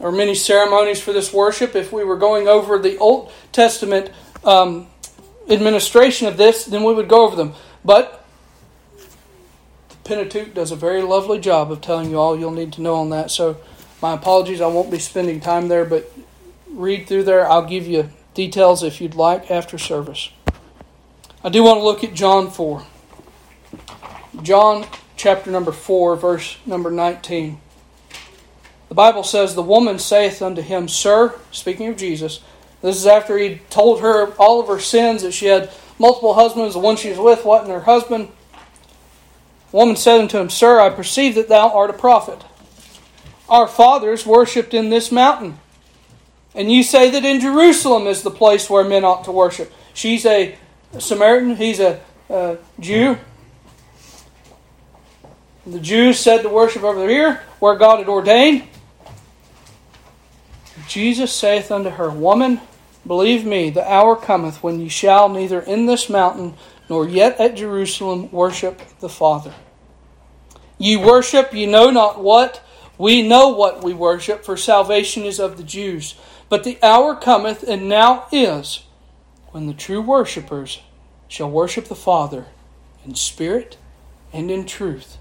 [0.00, 1.76] There are many ceremonies for this worship.
[1.76, 4.10] If we were going over the Old Testament
[4.42, 4.88] um,
[5.48, 7.52] administration of this, then we would go over them.
[7.84, 8.26] But
[9.90, 12.96] the Pentateuch does a very lovely job of telling you all you'll need to know
[12.96, 13.30] on that.
[13.30, 13.58] So
[14.02, 16.12] my apologies, I won't be spending time there, but
[16.72, 17.48] read through there.
[17.48, 20.30] I'll give you details if you'd like after service.
[21.44, 22.84] I do want to look at John 4.
[24.42, 27.60] John chapter number 4, verse number 19.
[28.88, 32.40] The Bible says, The woman saith unto him, Sir, speaking of Jesus,
[32.80, 36.74] this is after he told her all of her sins, that she had multiple husbands,
[36.74, 38.28] the one she was with wasn't her husband.
[39.70, 42.44] The woman said unto him, Sir, I perceive that thou art a prophet.
[43.48, 45.58] Our fathers worshipped in this mountain.
[46.54, 49.72] And you say that in Jerusalem is the place where men ought to worship.
[49.94, 50.56] She's a
[50.98, 53.18] Samaritan, he's a, a Jew.
[55.66, 58.64] The Jews said to worship over here where God had ordained.
[60.88, 62.60] Jesus saith unto her, Woman,
[63.06, 66.54] believe me, the hour cometh when ye shall neither in this mountain
[66.88, 69.54] nor yet at Jerusalem worship the Father.
[70.78, 72.62] Ye worship, ye know not what.
[72.98, 76.16] We know what we worship, for salvation is of the Jews.
[76.52, 78.84] But the hour cometh, and now is,
[79.52, 80.82] when the true worshippers
[81.26, 82.44] shall worship the Father
[83.06, 83.78] in spirit
[84.34, 85.16] and in truth,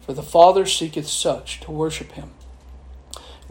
[0.00, 2.30] for the Father seeketh such to worship him.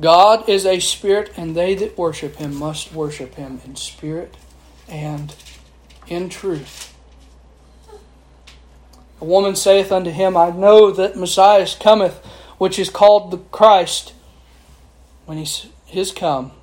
[0.02, 4.36] God is a spirit, and they that worship him must worship him in spirit
[4.88, 5.36] and
[6.08, 6.96] in truth.
[9.22, 12.26] A woman saith unto him, I know that Messiah cometh,
[12.58, 14.14] which is called the Christ.
[15.28, 15.48] When he
[15.94, 16.54] is come,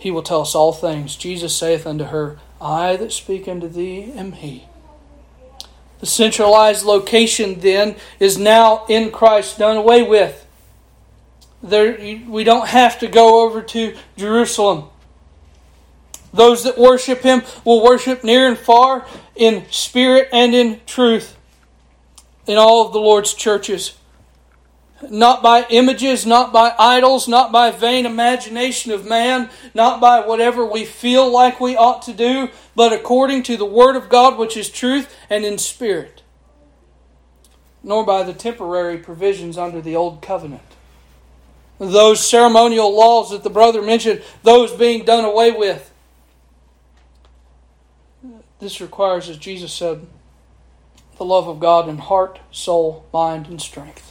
[0.00, 1.14] he will tell us all things.
[1.14, 4.64] Jesus saith unto her, I that speak unto thee am he.
[5.98, 10.46] The centralized location then is now in Christ done away with.
[11.62, 14.84] There, we don't have to go over to Jerusalem.
[16.32, 21.36] Those that worship Him will worship near and far in spirit and in truth
[22.46, 23.98] in all of the Lord's churches.
[25.08, 30.64] Not by images, not by idols, not by vain imagination of man, not by whatever
[30.64, 34.56] we feel like we ought to do, but according to the Word of God, which
[34.56, 36.22] is truth, and in spirit.
[37.82, 40.60] Nor by the temporary provisions under the Old Covenant.
[41.78, 45.90] Those ceremonial laws that the brother mentioned, those being done away with.
[48.58, 50.06] This requires, as Jesus said,
[51.16, 54.09] the love of God in heart, soul, mind, and strength.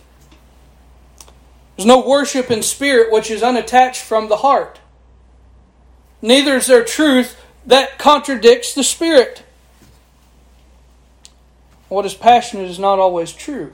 [1.79, 4.81] There's no worship in spirit which is unattached from the heart.
[6.21, 9.43] Neither is there truth that contradicts the spirit.
[11.87, 13.73] What is passionate is not always true.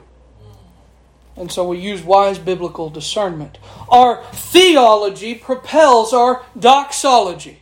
[1.35, 3.57] And so we use wise biblical discernment.
[3.89, 7.61] Our theology propels our doxology.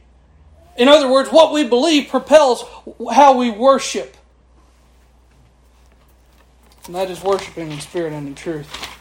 [0.76, 2.66] In other words, what we believe propels
[3.14, 4.18] how we worship.
[6.86, 9.00] And that is worshiping in spirit and in truth.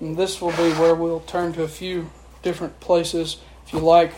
[0.00, 2.10] And this will be where we'll turn to a few
[2.42, 4.12] different places, if you like.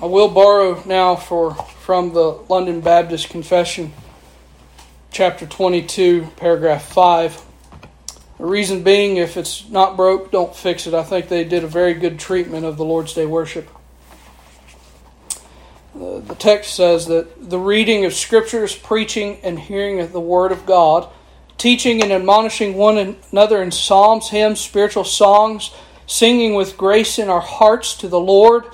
[0.00, 3.92] I will borrow now for from the London Baptist Confession,
[5.10, 7.42] chapter 22, paragraph 5.
[8.38, 10.94] The reason being, if it's not broke, don't fix it.
[10.94, 13.68] I think they did a very good treatment of the Lord's Day worship.
[15.94, 20.52] Uh, the text says that the reading of Scriptures, preaching, and hearing of the Word
[20.52, 21.08] of God,
[21.58, 25.70] teaching and admonishing one another in psalms, hymns, spiritual songs,
[26.06, 28.64] singing with grace in our hearts to the Lord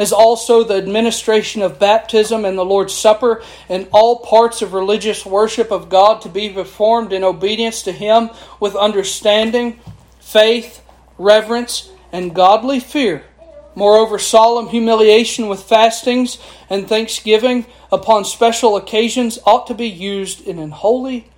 [0.00, 5.26] as also the administration of baptism and the Lord's Supper, and all parts of religious
[5.26, 9.78] worship of God to be performed in obedience to Him with understanding,
[10.18, 10.82] faith,
[11.18, 13.24] reverence, and godly fear.
[13.74, 16.38] Moreover, solemn humiliation with fastings
[16.70, 21.29] and thanksgiving upon special occasions ought to be used in an holy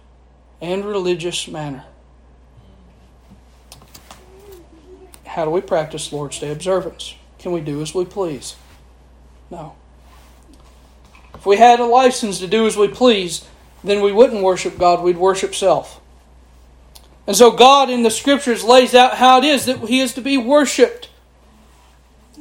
[0.63, 1.85] and religious manner.
[5.27, 7.17] How do we practice Lord's Day observance?
[7.39, 8.55] Can we do as we please?
[9.51, 9.75] No.
[11.35, 13.45] If we had a license to do as we please,
[13.83, 16.01] then we wouldn't worship God, we'd worship self.
[17.27, 20.21] And so God in the scriptures lays out how it is that He is to
[20.21, 21.09] be worshiped.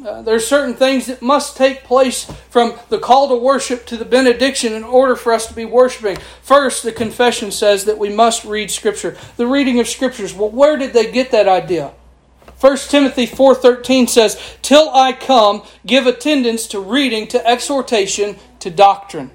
[0.03, 3.95] Uh, there are certain things that must take place from the call to worship to
[3.95, 6.17] the benediction in order for us to be worshiping.
[6.41, 9.15] First, the confession says that we must read Scripture.
[9.37, 11.91] The reading of Scriptures, well, where did they get that idea?
[12.59, 19.31] 1 Timothy 4:13 says, "Till I come, give attendance to reading, to exhortation, to doctrine."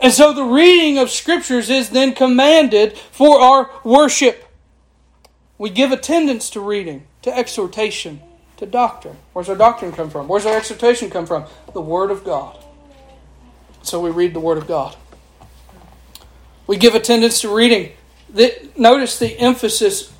[0.00, 4.44] And so the reading of scriptures is then commanded for our worship.
[5.58, 8.22] We give attendance to reading, to exhortation,
[8.60, 9.16] to doctrine.
[9.32, 10.28] Where's our doctrine come from?
[10.28, 11.46] Where's our exhortation come from?
[11.72, 12.62] The Word of God.
[13.82, 14.96] So we read the Word of God.
[16.66, 17.92] We give attendance to reading.
[18.76, 20.12] Notice the emphasis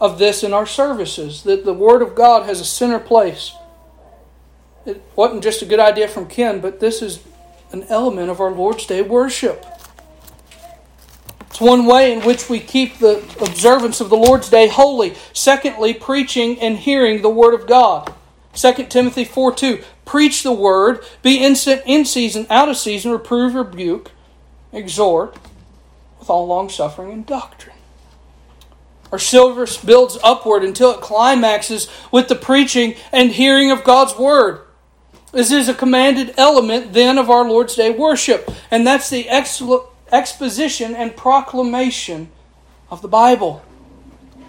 [0.00, 3.52] of this in our services that the Word of God has a center place.
[4.84, 7.24] It wasn't just a good idea from Ken, but this is
[7.72, 9.64] an element of our Lord's Day worship.
[11.56, 15.14] It's one way in which we keep the observance of the Lord's Day holy.
[15.32, 18.12] Secondly, preaching and hearing the Word of God.
[18.52, 19.82] 2 Timothy 4 2.
[20.04, 24.10] Preach the Word, be instant in season, out of season, reprove, rebuke,
[24.70, 25.38] exhort,
[26.18, 27.76] with all long suffering and doctrine.
[29.10, 34.60] Our service builds upward until it climaxes with the preaching and hearing of God's Word.
[35.32, 39.26] This is a commanded element then of our Lord's Day worship, and that's the
[40.12, 42.28] exposition and proclamation
[42.90, 43.62] of the Bible.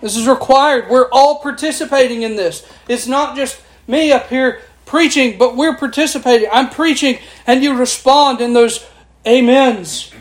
[0.02, 0.90] This is required.
[0.90, 2.68] We're all participating in this.
[2.88, 6.50] It's not just me up here preaching, but we're participating.
[6.52, 8.86] I'm preaching, and you respond in those
[9.26, 10.14] amens,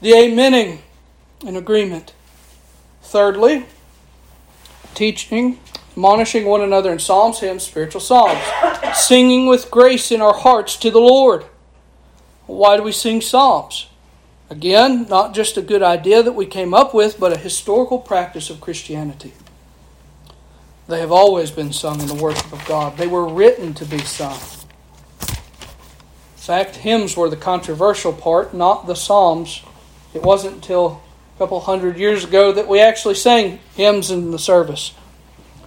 [0.00, 0.78] the amening
[1.44, 2.12] in agreement.
[3.02, 3.66] Thirdly,
[4.94, 5.58] teaching,
[5.90, 8.38] admonishing one another in psalms, hymns, spiritual songs,
[8.94, 11.44] singing with grace in our hearts to the Lord.
[12.46, 13.87] Why do we sing psalms?
[14.50, 18.48] Again, not just a good idea that we came up with, but a historical practice
[18.48, 19.34] of Christianity.
[20.88, 22.96] They have always been sung in the worship of God.
[22.96, 24.38] They were written to be sung.
[25.28, 29.62] In fact, hymns were the controversial part, not the psalms.
[30.14, 31.02] It wasn't until
[31.36, 34.94] a couple hundred years ago that we actually sang hymns in the service.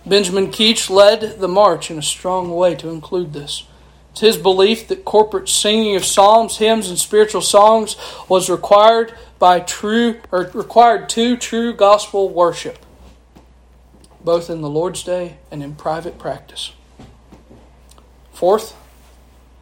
[0.08, 3.68] Benjamin Keach led the march in a strong way to include this.
[4.12, 7.96] It's his belief that corporate singing of psalms, hymns, and spiritual songs
[8.28, 12.86] was required by true or required to true gospel worship
[14.24, 16.74] both in the Lord's Day and in private practice.
[18.32, 18.76] Fourth,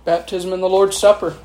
[0.05, 1.37] baptism in the Lord's Supper.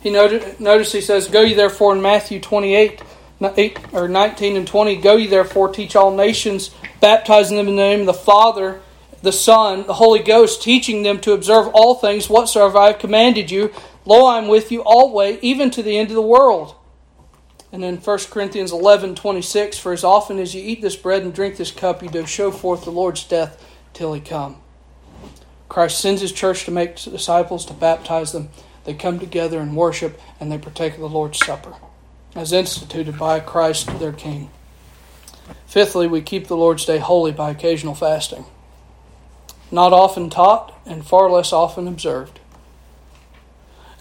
[0.00, 3.02] He noted, notice he says, Go ye therefore in Matthew 28,
[3.40, 6.70] 8, or 19 and 20, Go ye therefore, teach all nations,
[7.00, 8.80] baptizing them in the name of the Father,
[9.22, 13.50] the Son, the Holy Ghost, teaching them to observe all things whatsoever I have commanded
[13.50, 13.72] you.
[14.04, 16.74] Lo, I am with you always, even to the end of the world.
[17.70, 21.32] And then 1 Corinthians 11 26, For as often as you eat this bread and
[21.32, 23.64] drink this cup, you do show forth the Lord's death
[23.94, 24.56] till he come.
[25.68, 28.50] Christ sends his church to make disciples, to baptize them.
[28.84, 31.74] They come together and worship, and they partake of the Lord's Supper,
[32.34, 34.50] as instituted by Christ their King.
[35.66, 38.44] Fifthly, we keep the Lord's Day holy by occasional fasting.
[39.72, 42.38] Not often taught, and far less often observed.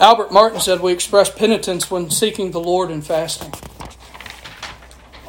[0.01, 3.53] Albert Martin said we express penitence when seeking the Lord in fasting.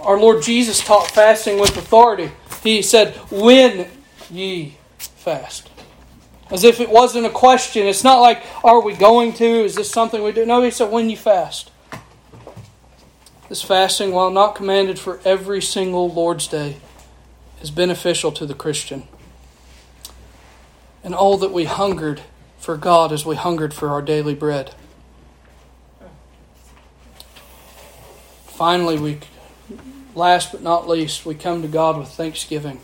[0.01, 2.33] Our Lord Jesus taught fasting with authority.
[2.65, 3.87] He said, When
[4.31, 5.71] ye fast.
[6.51, 7.87] As if it wasn't a question.
[7.87, 9.45] It's not like, Are we going to?
[9.45, 10.45] Is this something we do?
[10.45, 11.71] No, he said, When you fast.
[13.49, 16.79] This fasting, while not commanded for every single Lord's Day,
[17.61, 19.07] is beneficial to the Christian.
[21.05, 22.23] And all that we hungered
[22.59, 24.75] for God as we hungered for our daily bread.
[28.47, 29.19] Finally, we
[30.15, 32.81] last but not least, we come to God with thanksgiving.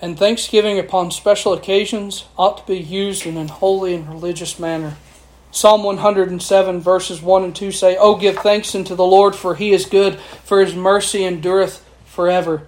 [0.00, 4.96] And thanksgiving upon special occasions ought to be used in a holy and religious manner.
[5.52, 9.72] Psalm 107, verses 1 and 2 say, Oh, give thanks unto the Lord, for he
[9.72, 12.66] is good, for his mercy endureth forever.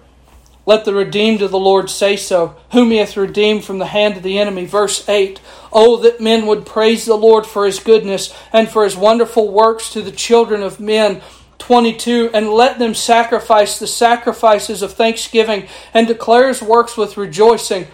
[0.65, 4.17] Let the redeemed of the Lord say so, whom he hath redeemed from the hand
[4.17, 4.65] of the enemy.
[4.65, 5.39] Verse 8
[5.71, 9.91] Oh, that men would praise the Lord for his goodness and for his wonderful works
[9.91, 11.21] to the children of men.
[11.59, 17.87] 22 And let them sacrifice the sacrifices of thanksgiving and declare his works with rejoicing.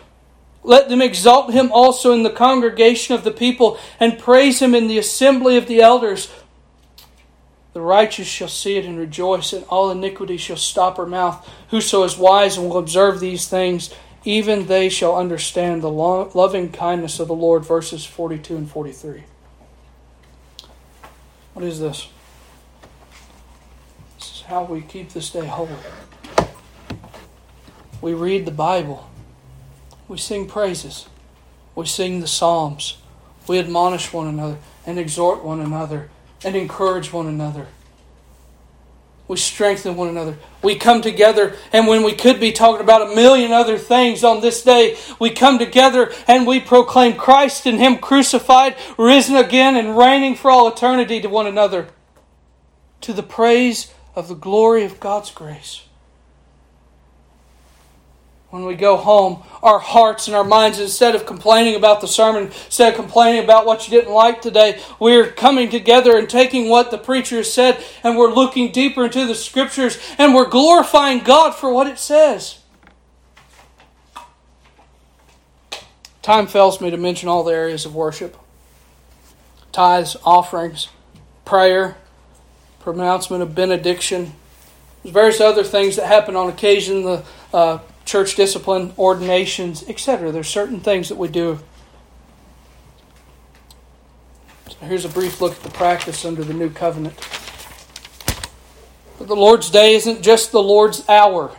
[0.64, 4.88] Let them exalt him also in the congregation of the people and praise him in
[4.88, 6.32] the assembly of the elders.
[7.74, 11.48] The righteous shall see it and rejoice, and all iniquity shall stop her mouth.
[11.70, 13.94] Whoso is wise and will observe these things,
[14.26, 17.66] even they shall understand the loving kindness of the Lord.
[17.66, 19.24] Verses 42 and 43.
[21.54, 22.10] What is this?
[24.20, 25.72] This is how we keep this day holy.
[28.02, 29.10] We read the Bible,
[30.08, 31.08] we sing praises,
[31.76, 32.98] we sing the Psalms,
[33.48, 36.10] we admonish one another and exhort one another
[36.44, 37.68] and encourage one another.
[39.28, 40.38] We strengthen one another.
[40.62, 44.42] We come together, and when we could be talking about a million other things on
[44.42, 49.98] this day, we come together and we proclaim Christ and Him crucified, risen again, and
[49.98, 51.88] reigning for all eternity to one another,
[53.02, 55.84] to the praise of the glory of God's grace
[58.52, 62.44] when we go home, our hearts and our minds, instead of complaining about the sermon,
[62.44, 66.92] instead of complaining about what you didn't like today, we're coming together and taking what
[66.92, 71.74] the preacher said and we're looking deeper into the scriptures and we're glorifying God for
[71.74, 72.60] what it says.
[76.22, 78.38] Time fails me to mention all the areas of worship
[79.72, 80.90] tithes, offerings,
[81.46, 81.96] prayer,
[82.82, 84.34] pronouncement of benediction.
[85.02, 87.04] There's various other things that happen on occasion.
[87.04, 87.24] The
[87.54, 90.32] uh, church discipline, ordinations, etc.
[90.32, 91.60] There's certain things that we do.
[94.70, 97.16] So here's a brief look at the practice under the new covenant.
[99.18, 101.56] But the Lord's day isn't just the Lord's hour.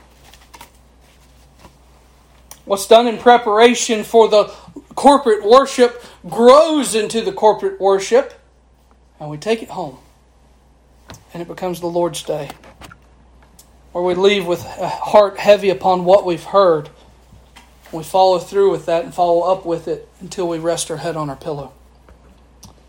[2.65, 4.53] What's done in preparation for the
[4.95, 8.35] corporate worship grows into the corporate worship,
[9.19, 9.99] and we take it home.
[11.33, 12.51] and it becomes the Lord's Day.
[13.93, 16.89] Where we leave with a heart heavy upon what we've heard.
[17.93, 21.15] We follow through with that and follow up with it until we rest our head
[21.15, 21.73] on our pillow.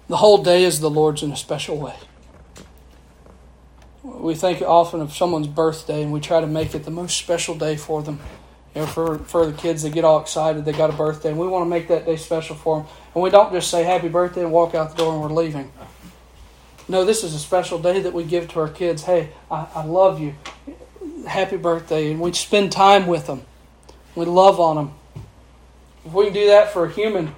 [0.08, 1.96] The whole day is the Lord's in a special way.
[4.04, 7.56] We think often of someone's birthday and we try to make it the most special
[7.56, 8.20] day for them.
[8.74, 11.38] You know, for, for the kids, they get all excited, they got a birthday, and
[11.38, 12.88] we want to make that day special for them.
[13.14, 15.72] And we don't just say happy birthday and walk out the door and we're leaving.
[16.88, 19.04] No, this is a special day that we give to our kids.
[19.04, 20.36] Hey, I, I love you.
[21.26, 22.12] Happy birthday.
[22.12, 23.44] And we spend time with them.
[24.16, 24.94] We love on them.
[26.06, 27.34] If we can do that for a human,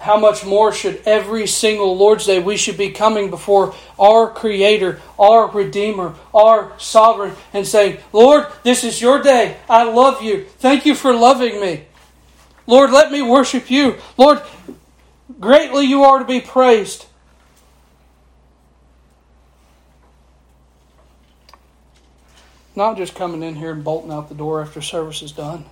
[0.00, 5.00] how much more should every single Lord's Day we should be coming before our Creator,
[5.18, 9.58] our Redeemer, our Sovereign, and saying, Lord, this is your day.
[9.68, 10.46] I love you.
[10.58, 11.84] Thank you for loving me.
[12.66, 13.96] Lord, let me worship you.
[14.16, 14.40] Lord,
[15.38, 17.06] greatly you are to be praised.
[22.74, 25.64] Not just coming in here and bolting out the door after service is done.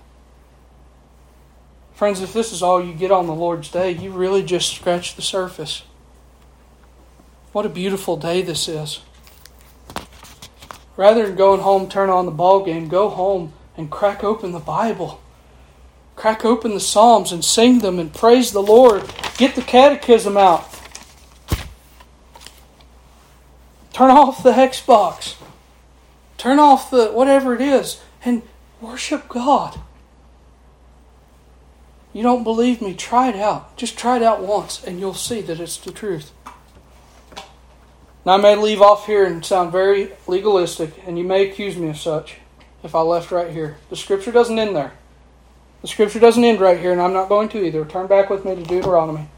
[1.93, 5.15] Friends, if this is all you get on the Lord's day, you really just scratch
[5.15, 5.83] the surface.
[7.51, 9.01] What a beautiful day this is.
[10.95, 14.59] Rather than going home, turn on the ball game, go home and crack open the
[14.59, 15.21] Bible.
[16.15, 19.03] Crack open the Psalms and sing them and praise the Lord.
[19.37, 20.69] Get the catechism out.
[23.93, 25.35] Turn off the Xbox.
[26.39, 28.41] Turn off the whatever it is and
[28.81, 29.79] worship God.
[32.13, 32.95] You don't believe me?
[32.95, 33.77] Try it out.
[33.77, 36.31] Just try it out once and you'll see that it's the truth.
[38.25, 41.89] Now, I may leave off here and sound very legalistic, and you may accuse me
[41.89, 42.37] of such
[42.83, 43.77] if I left right here.
[43.89, 44.93] The scripture doesn't end there.
[45.81, 47.85] The scripture doesn't end right here, and I'm not going to either.
[47.85, 49.29] Turn back with me to Deuteronomy.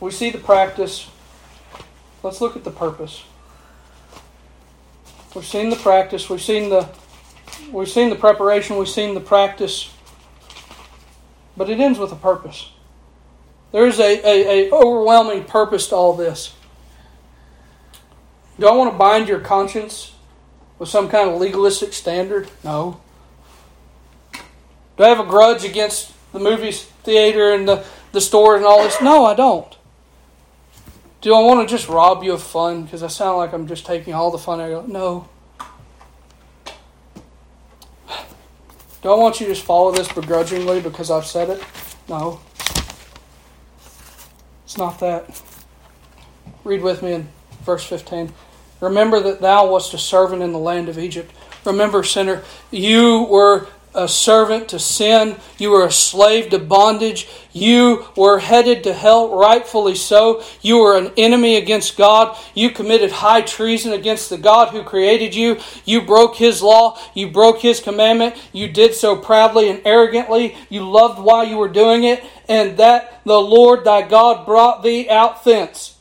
[0.00, 1.08] We see the practice
[2.24, 3.22] Let's look at the purpose.
[5.34, 6.88] We've seen the practice, we've seen the
[7.70, 9.92] we've seen the preparation, we've seen the practice,
[11.54, 12.70] but it ends with a purpose.
[13.72, 16.54] There is a, a, a overwhelming purpose to all this.
[18.58, 20.14] Do I want to bind your conscience
[20.78, 22.48] with some kind of legalistic standard?
[22.62, 23.02] No.
[24.96, 28.82] Do I have a grudge against the movies theater and the, the store and all
[28.82, 29.02] this?
[29.02, 29.73] No, I don't.
[31.24, 32.84] Do I want to just rob you of fun?
[32.84, 34.90] Because I sound like I'm just taking all the fun out of it.
[34.92, 35.26] No.
[39.00, 41.64] Do I want you to just follow this begrudgingly because I've said it?
[42.10, 42.40] No.
[44.64, 45.40] It's not that.
[46.62, 47.28] Read with me in
[47.62, 48.34] verse 15.
[48.82, 51.32] Remember that thou wast a servant in the land of Egypt.
[51.64, 55.36] Remember, sinner, you were a servant to sin.
[55.58, 57.28] You were a slave to bondage.
[57.52, 60.42] You were headed to hell, rightfully so.
[60.60, 62.36] You were an enemy against God.
[62.54, 65.58] You committed high treason against the God who created you.
[65.84, 66.98] You broke His law.
[67.14, 68.34] You broke His commandment.
[68.52, 70.56] You did so proudly and arrogantly.
[70.68, 75.08] You loved while you were doing it, and that the Lord thy God brought thee
[75.08, 75.96] out thence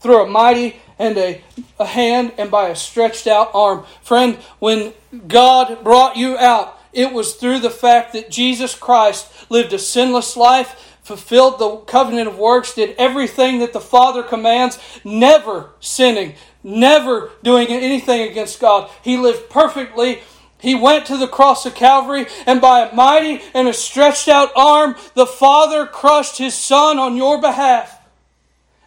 [0.00, 1.42] through a mighty and a,
[1.78, 3.84] a hand and by a stretched out arm.
[4.02, 4.92] Friend, when
[5.26, 10.36] God brought you out, it was through the fact that Jesus Christ lived a sinless
[10.36, 17.30] life, fulfilled the covenant of works, did everything that the Father commands, never sinning, never
[17.42, 18.90] doing anything against God.
[19.02, 20.20] He lived perfectly.
[20.60, 24.52] He went to the cross of Calvary, and by a mighty and a stretched out
[24.54, 27.98] arm, the Father crushed His Son on your behalf.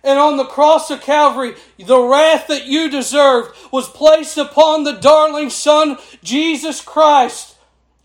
[0.02, 4.94] And on the cross of Calvary, the wrath that you deserved was placed upon the
[4.94, 7.55] darling Son, Jesus Christ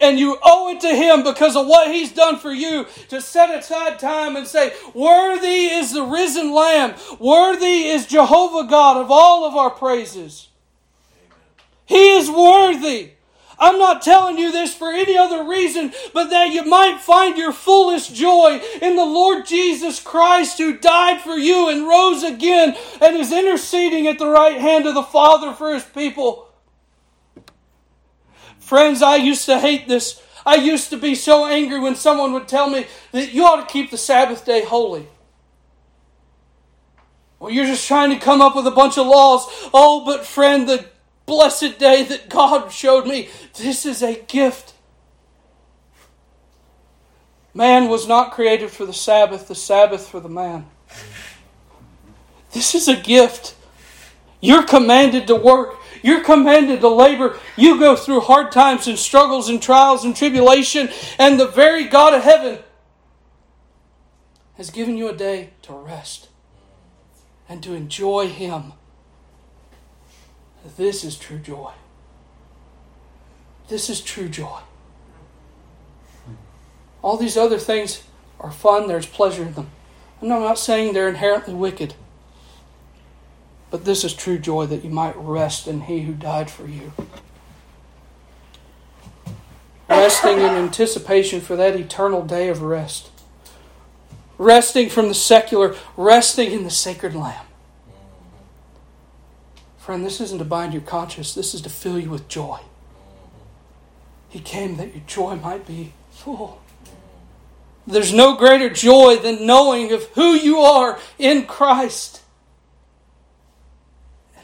[0.01, 3.57] and you owe it to Him because of what He's done for you to set
[3.57, 9.45] aside time and say, Worthy is the risen Lamb, worthy is Jehovah God of all
[9.45, 10.49] of our praises.
[11.87, 13.13] He is worthy.
[13.61, 17.53] I'm not telling you this for any other reason but that you might find your
[17.53, 23.17] fullest joy in the Lord Jesus Christ who died for you and rose again and
[23.17, 26.50] is interceding at the right hand of the Father for His people.
[28.71, 30.23] Friends, I used to hate this.
[30.47, 33.67] I used to be so angry when someone would tell me that you ought to
[33.67, 35.09] keep the Sabbath day holy.
[37.41, 39.45] Well, you're just trying to come up with a bunch of laws.
[39.75, 40.87] Oh, but friend, the
[41.27, 44.75] blessed day that God showed me, this is a gift.
[47.53, 50.71] Man was not created for the Sabbath, the Sabbath for the man.
[52.53, 53.57] This is a gift.
[54.41, 55.80] You're commanded to work.
[56.03, 57.39] You're commanded to labor.
[57.57, 60.89] You go through hard times and struggles and trials and tribulation,
[61.19, 62.59] and the very God of heaven
[64.57, 66.29] has given you a day to rest.
[67.49, 68.75] and to enjoy Him.
[70.77, 71.73] This is true joy.
[73.69, 74.61] This is true joy.
[77.03, 78.05] All these other things
[78.39, 79.71] are fun, there's pleasure in them.
[80.21, 81.95] And I'm not saying they're inherently wicked.
[83.71, 86.93] But this is true joy that you might rest in He who died for you.
[89.89, 93.11] Resting in anticipation for that eternal day of rest.
[94.39, 97.47] Resting from the secular, resting in the sacred Lamb.
[99.79, 102.61] Friend, this isn't to bind your conscience, this is to fill you with joy.
[104.29, 106.61] He came that your joy might be full.
[107.87, 112.20] There's no greater joy than knowing of who you are in Christ.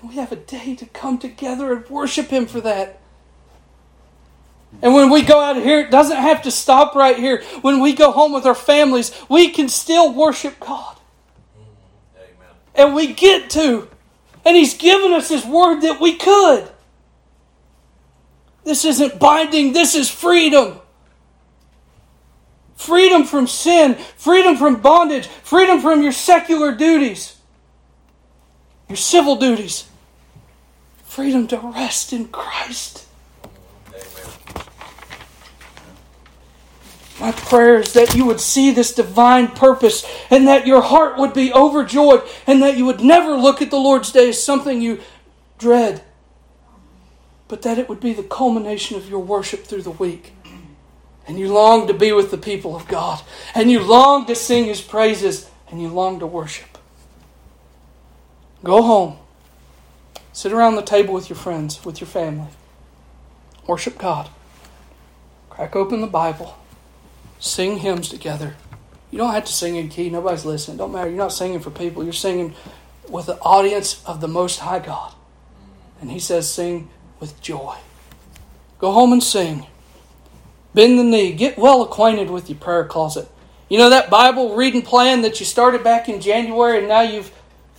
[0.00, 3.00] And we have a day to come together and worship Him for that.
[4.82, 7.42] And when we go out of here, it doesn't have to stop right here.
[7.62, 10.96] When we go home with our families, we can still worship God.
[12.16, 12.48] Amen.
[12.74, 13.88] And we get to.
[14.44, 16.68] And He's given us His word that we could.
[18.64, 20.80] This isn't binding, this is freedom.
[22.74, 27.35] Freedom from sin, freedom from bondage, freedom from your secular duties,
[28.88, 29.88] your civil duties,
[31.04, 33.06] freedom to rest in Christ.
[37.18, 41.32] My prayer is that you would see this divine purpose and that your heart would
[41.32, 45.00] be overjoyed and that you would never look at the Lord's Day as something you
[45.58, 46.02] dread,
[47.48, 50.34] but that it would be the culmination of your worship through the week.
[51.26, 53.20] And you long to be with the people of God,
[53.52, 56.75] and you long to sing His praises, and you long to worship.
[58.64, 59.18] Go home.
[60.32, 62.48] Sit around the table with your friends, with your family.
[63.66, 64.28] Worship God.
[65.48, 66.56] Crack open the Bible
[67.38, 68.56] Sing hymns together.
[69.10, 70.10] You don't have to sing in key.
[70.10, 70.78] Nobody's listening.
[70.78, 71.08] Don't matter.
[71.08, 72.02] You're not singing for people.
[72.02, 72.54] You're singing
[73.08, 75.14] with the audience of the Most High God.
[76.00, 76.88] And He says, sing
[77.20, 77.76] with joy.
[78.78, 79.66] Go home and sing.
[80.74, 81.32] Bend the knee.
[81.32, 83.28] Get well acquainted with your prayer closet.
[83.68, 87.32] You know that Bible reading plan that you started back in January and now you've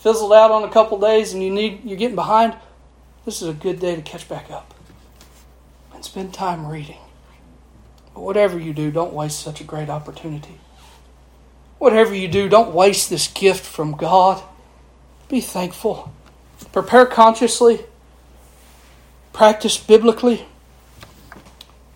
[0.08, 2.56] fizzled out on a couple days and you need you're getting behind?
[3.26, 4.74] This is a good day to catch back up
[5.94, 7.00] and spend time reading.
[8.14, 10.62] But whatever you do, don't waste such a great opportunity.
[11.78, 14.42] Whatever you do, don't waste this gift from God.
[15.28, 16.14] Be thankful.
[16.72, 17.82] Prepare consciously.
[19.34, 20.46] Practice biblically.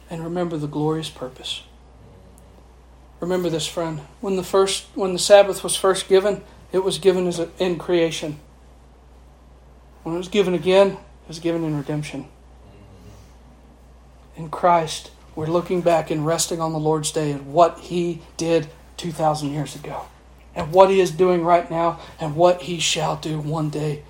[0.09, 1.63] And remember the glorious purpose.
[3.21, 4.01] Remember this, friend.
[4.19, 7.77] When the first when the Sabbath was first given, it was given as a, in
[7.77, 8.39] creation.
[10.03, 12.27] When it was given again, it was given in redemption.
[14.35, 18.67] In Christ, we're looking back and resting on the Lord's day and what He did
[18.97, 20.05] 2,000 years ago,
[20.55, 24.03] and what He is doing right now, and what He shall do one day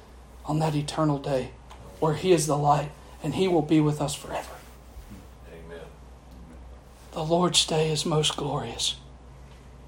[0.46, 1.52] on that eternal day
[2.02, 2.92] where He is the light
[3.24, 4.56] and He will be with us forever.
[5.48, 5.86] Amen.
[7.12, 8.96] The Lord's day is most glorious.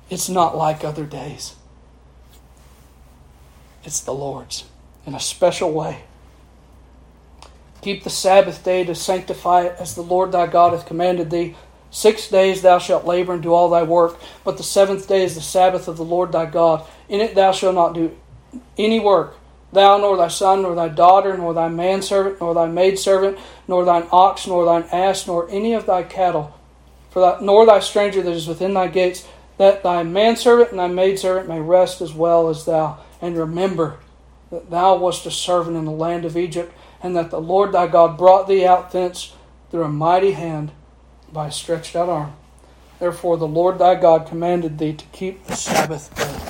[0.09, 1.55] It's not like other days,
[3.83, 4.65] it's the Lord's
[5.05, 6.03] in a special way.
[7.81, 11.55] Keep the Sabbath day to sanctify it as the Lord thy God hath commanded thee.
[11.91, 15.35] Six days thou shalt labor and do all thy work, but the seventh day is
[15.35, 16.85] the Sabbath of the Lord thy God.
[17.09, 18.17] In it thou shalt not do
[18.77, 19.35] any work,
[19.73, 24.07] thou nor thy son, nor thy daughter, nor thy manservant, nor thy maidservant, nor thine
[24.11, 26.57] ox, nor thine ass, nor any of thy cattle,
[27.11, 29.27] for thy, nor thy stranger that is within thy gates,
[29.57, 32.97] that thy manservant and thy maidservant may rest as well as thou.
[33.23, 33.99] And remember
[34.51, 37.87] that thou wast a servant in the land of Egypt and that the Lord thy
[37.87, 39.33] God brought thee out thence
[39.71, 40.73] through a mighty hand
[41.31, 42.33] by a stretched out arm.
[42.99, 46.42] Therefore the Lord thy God commanded thee to keep the Sabbath day.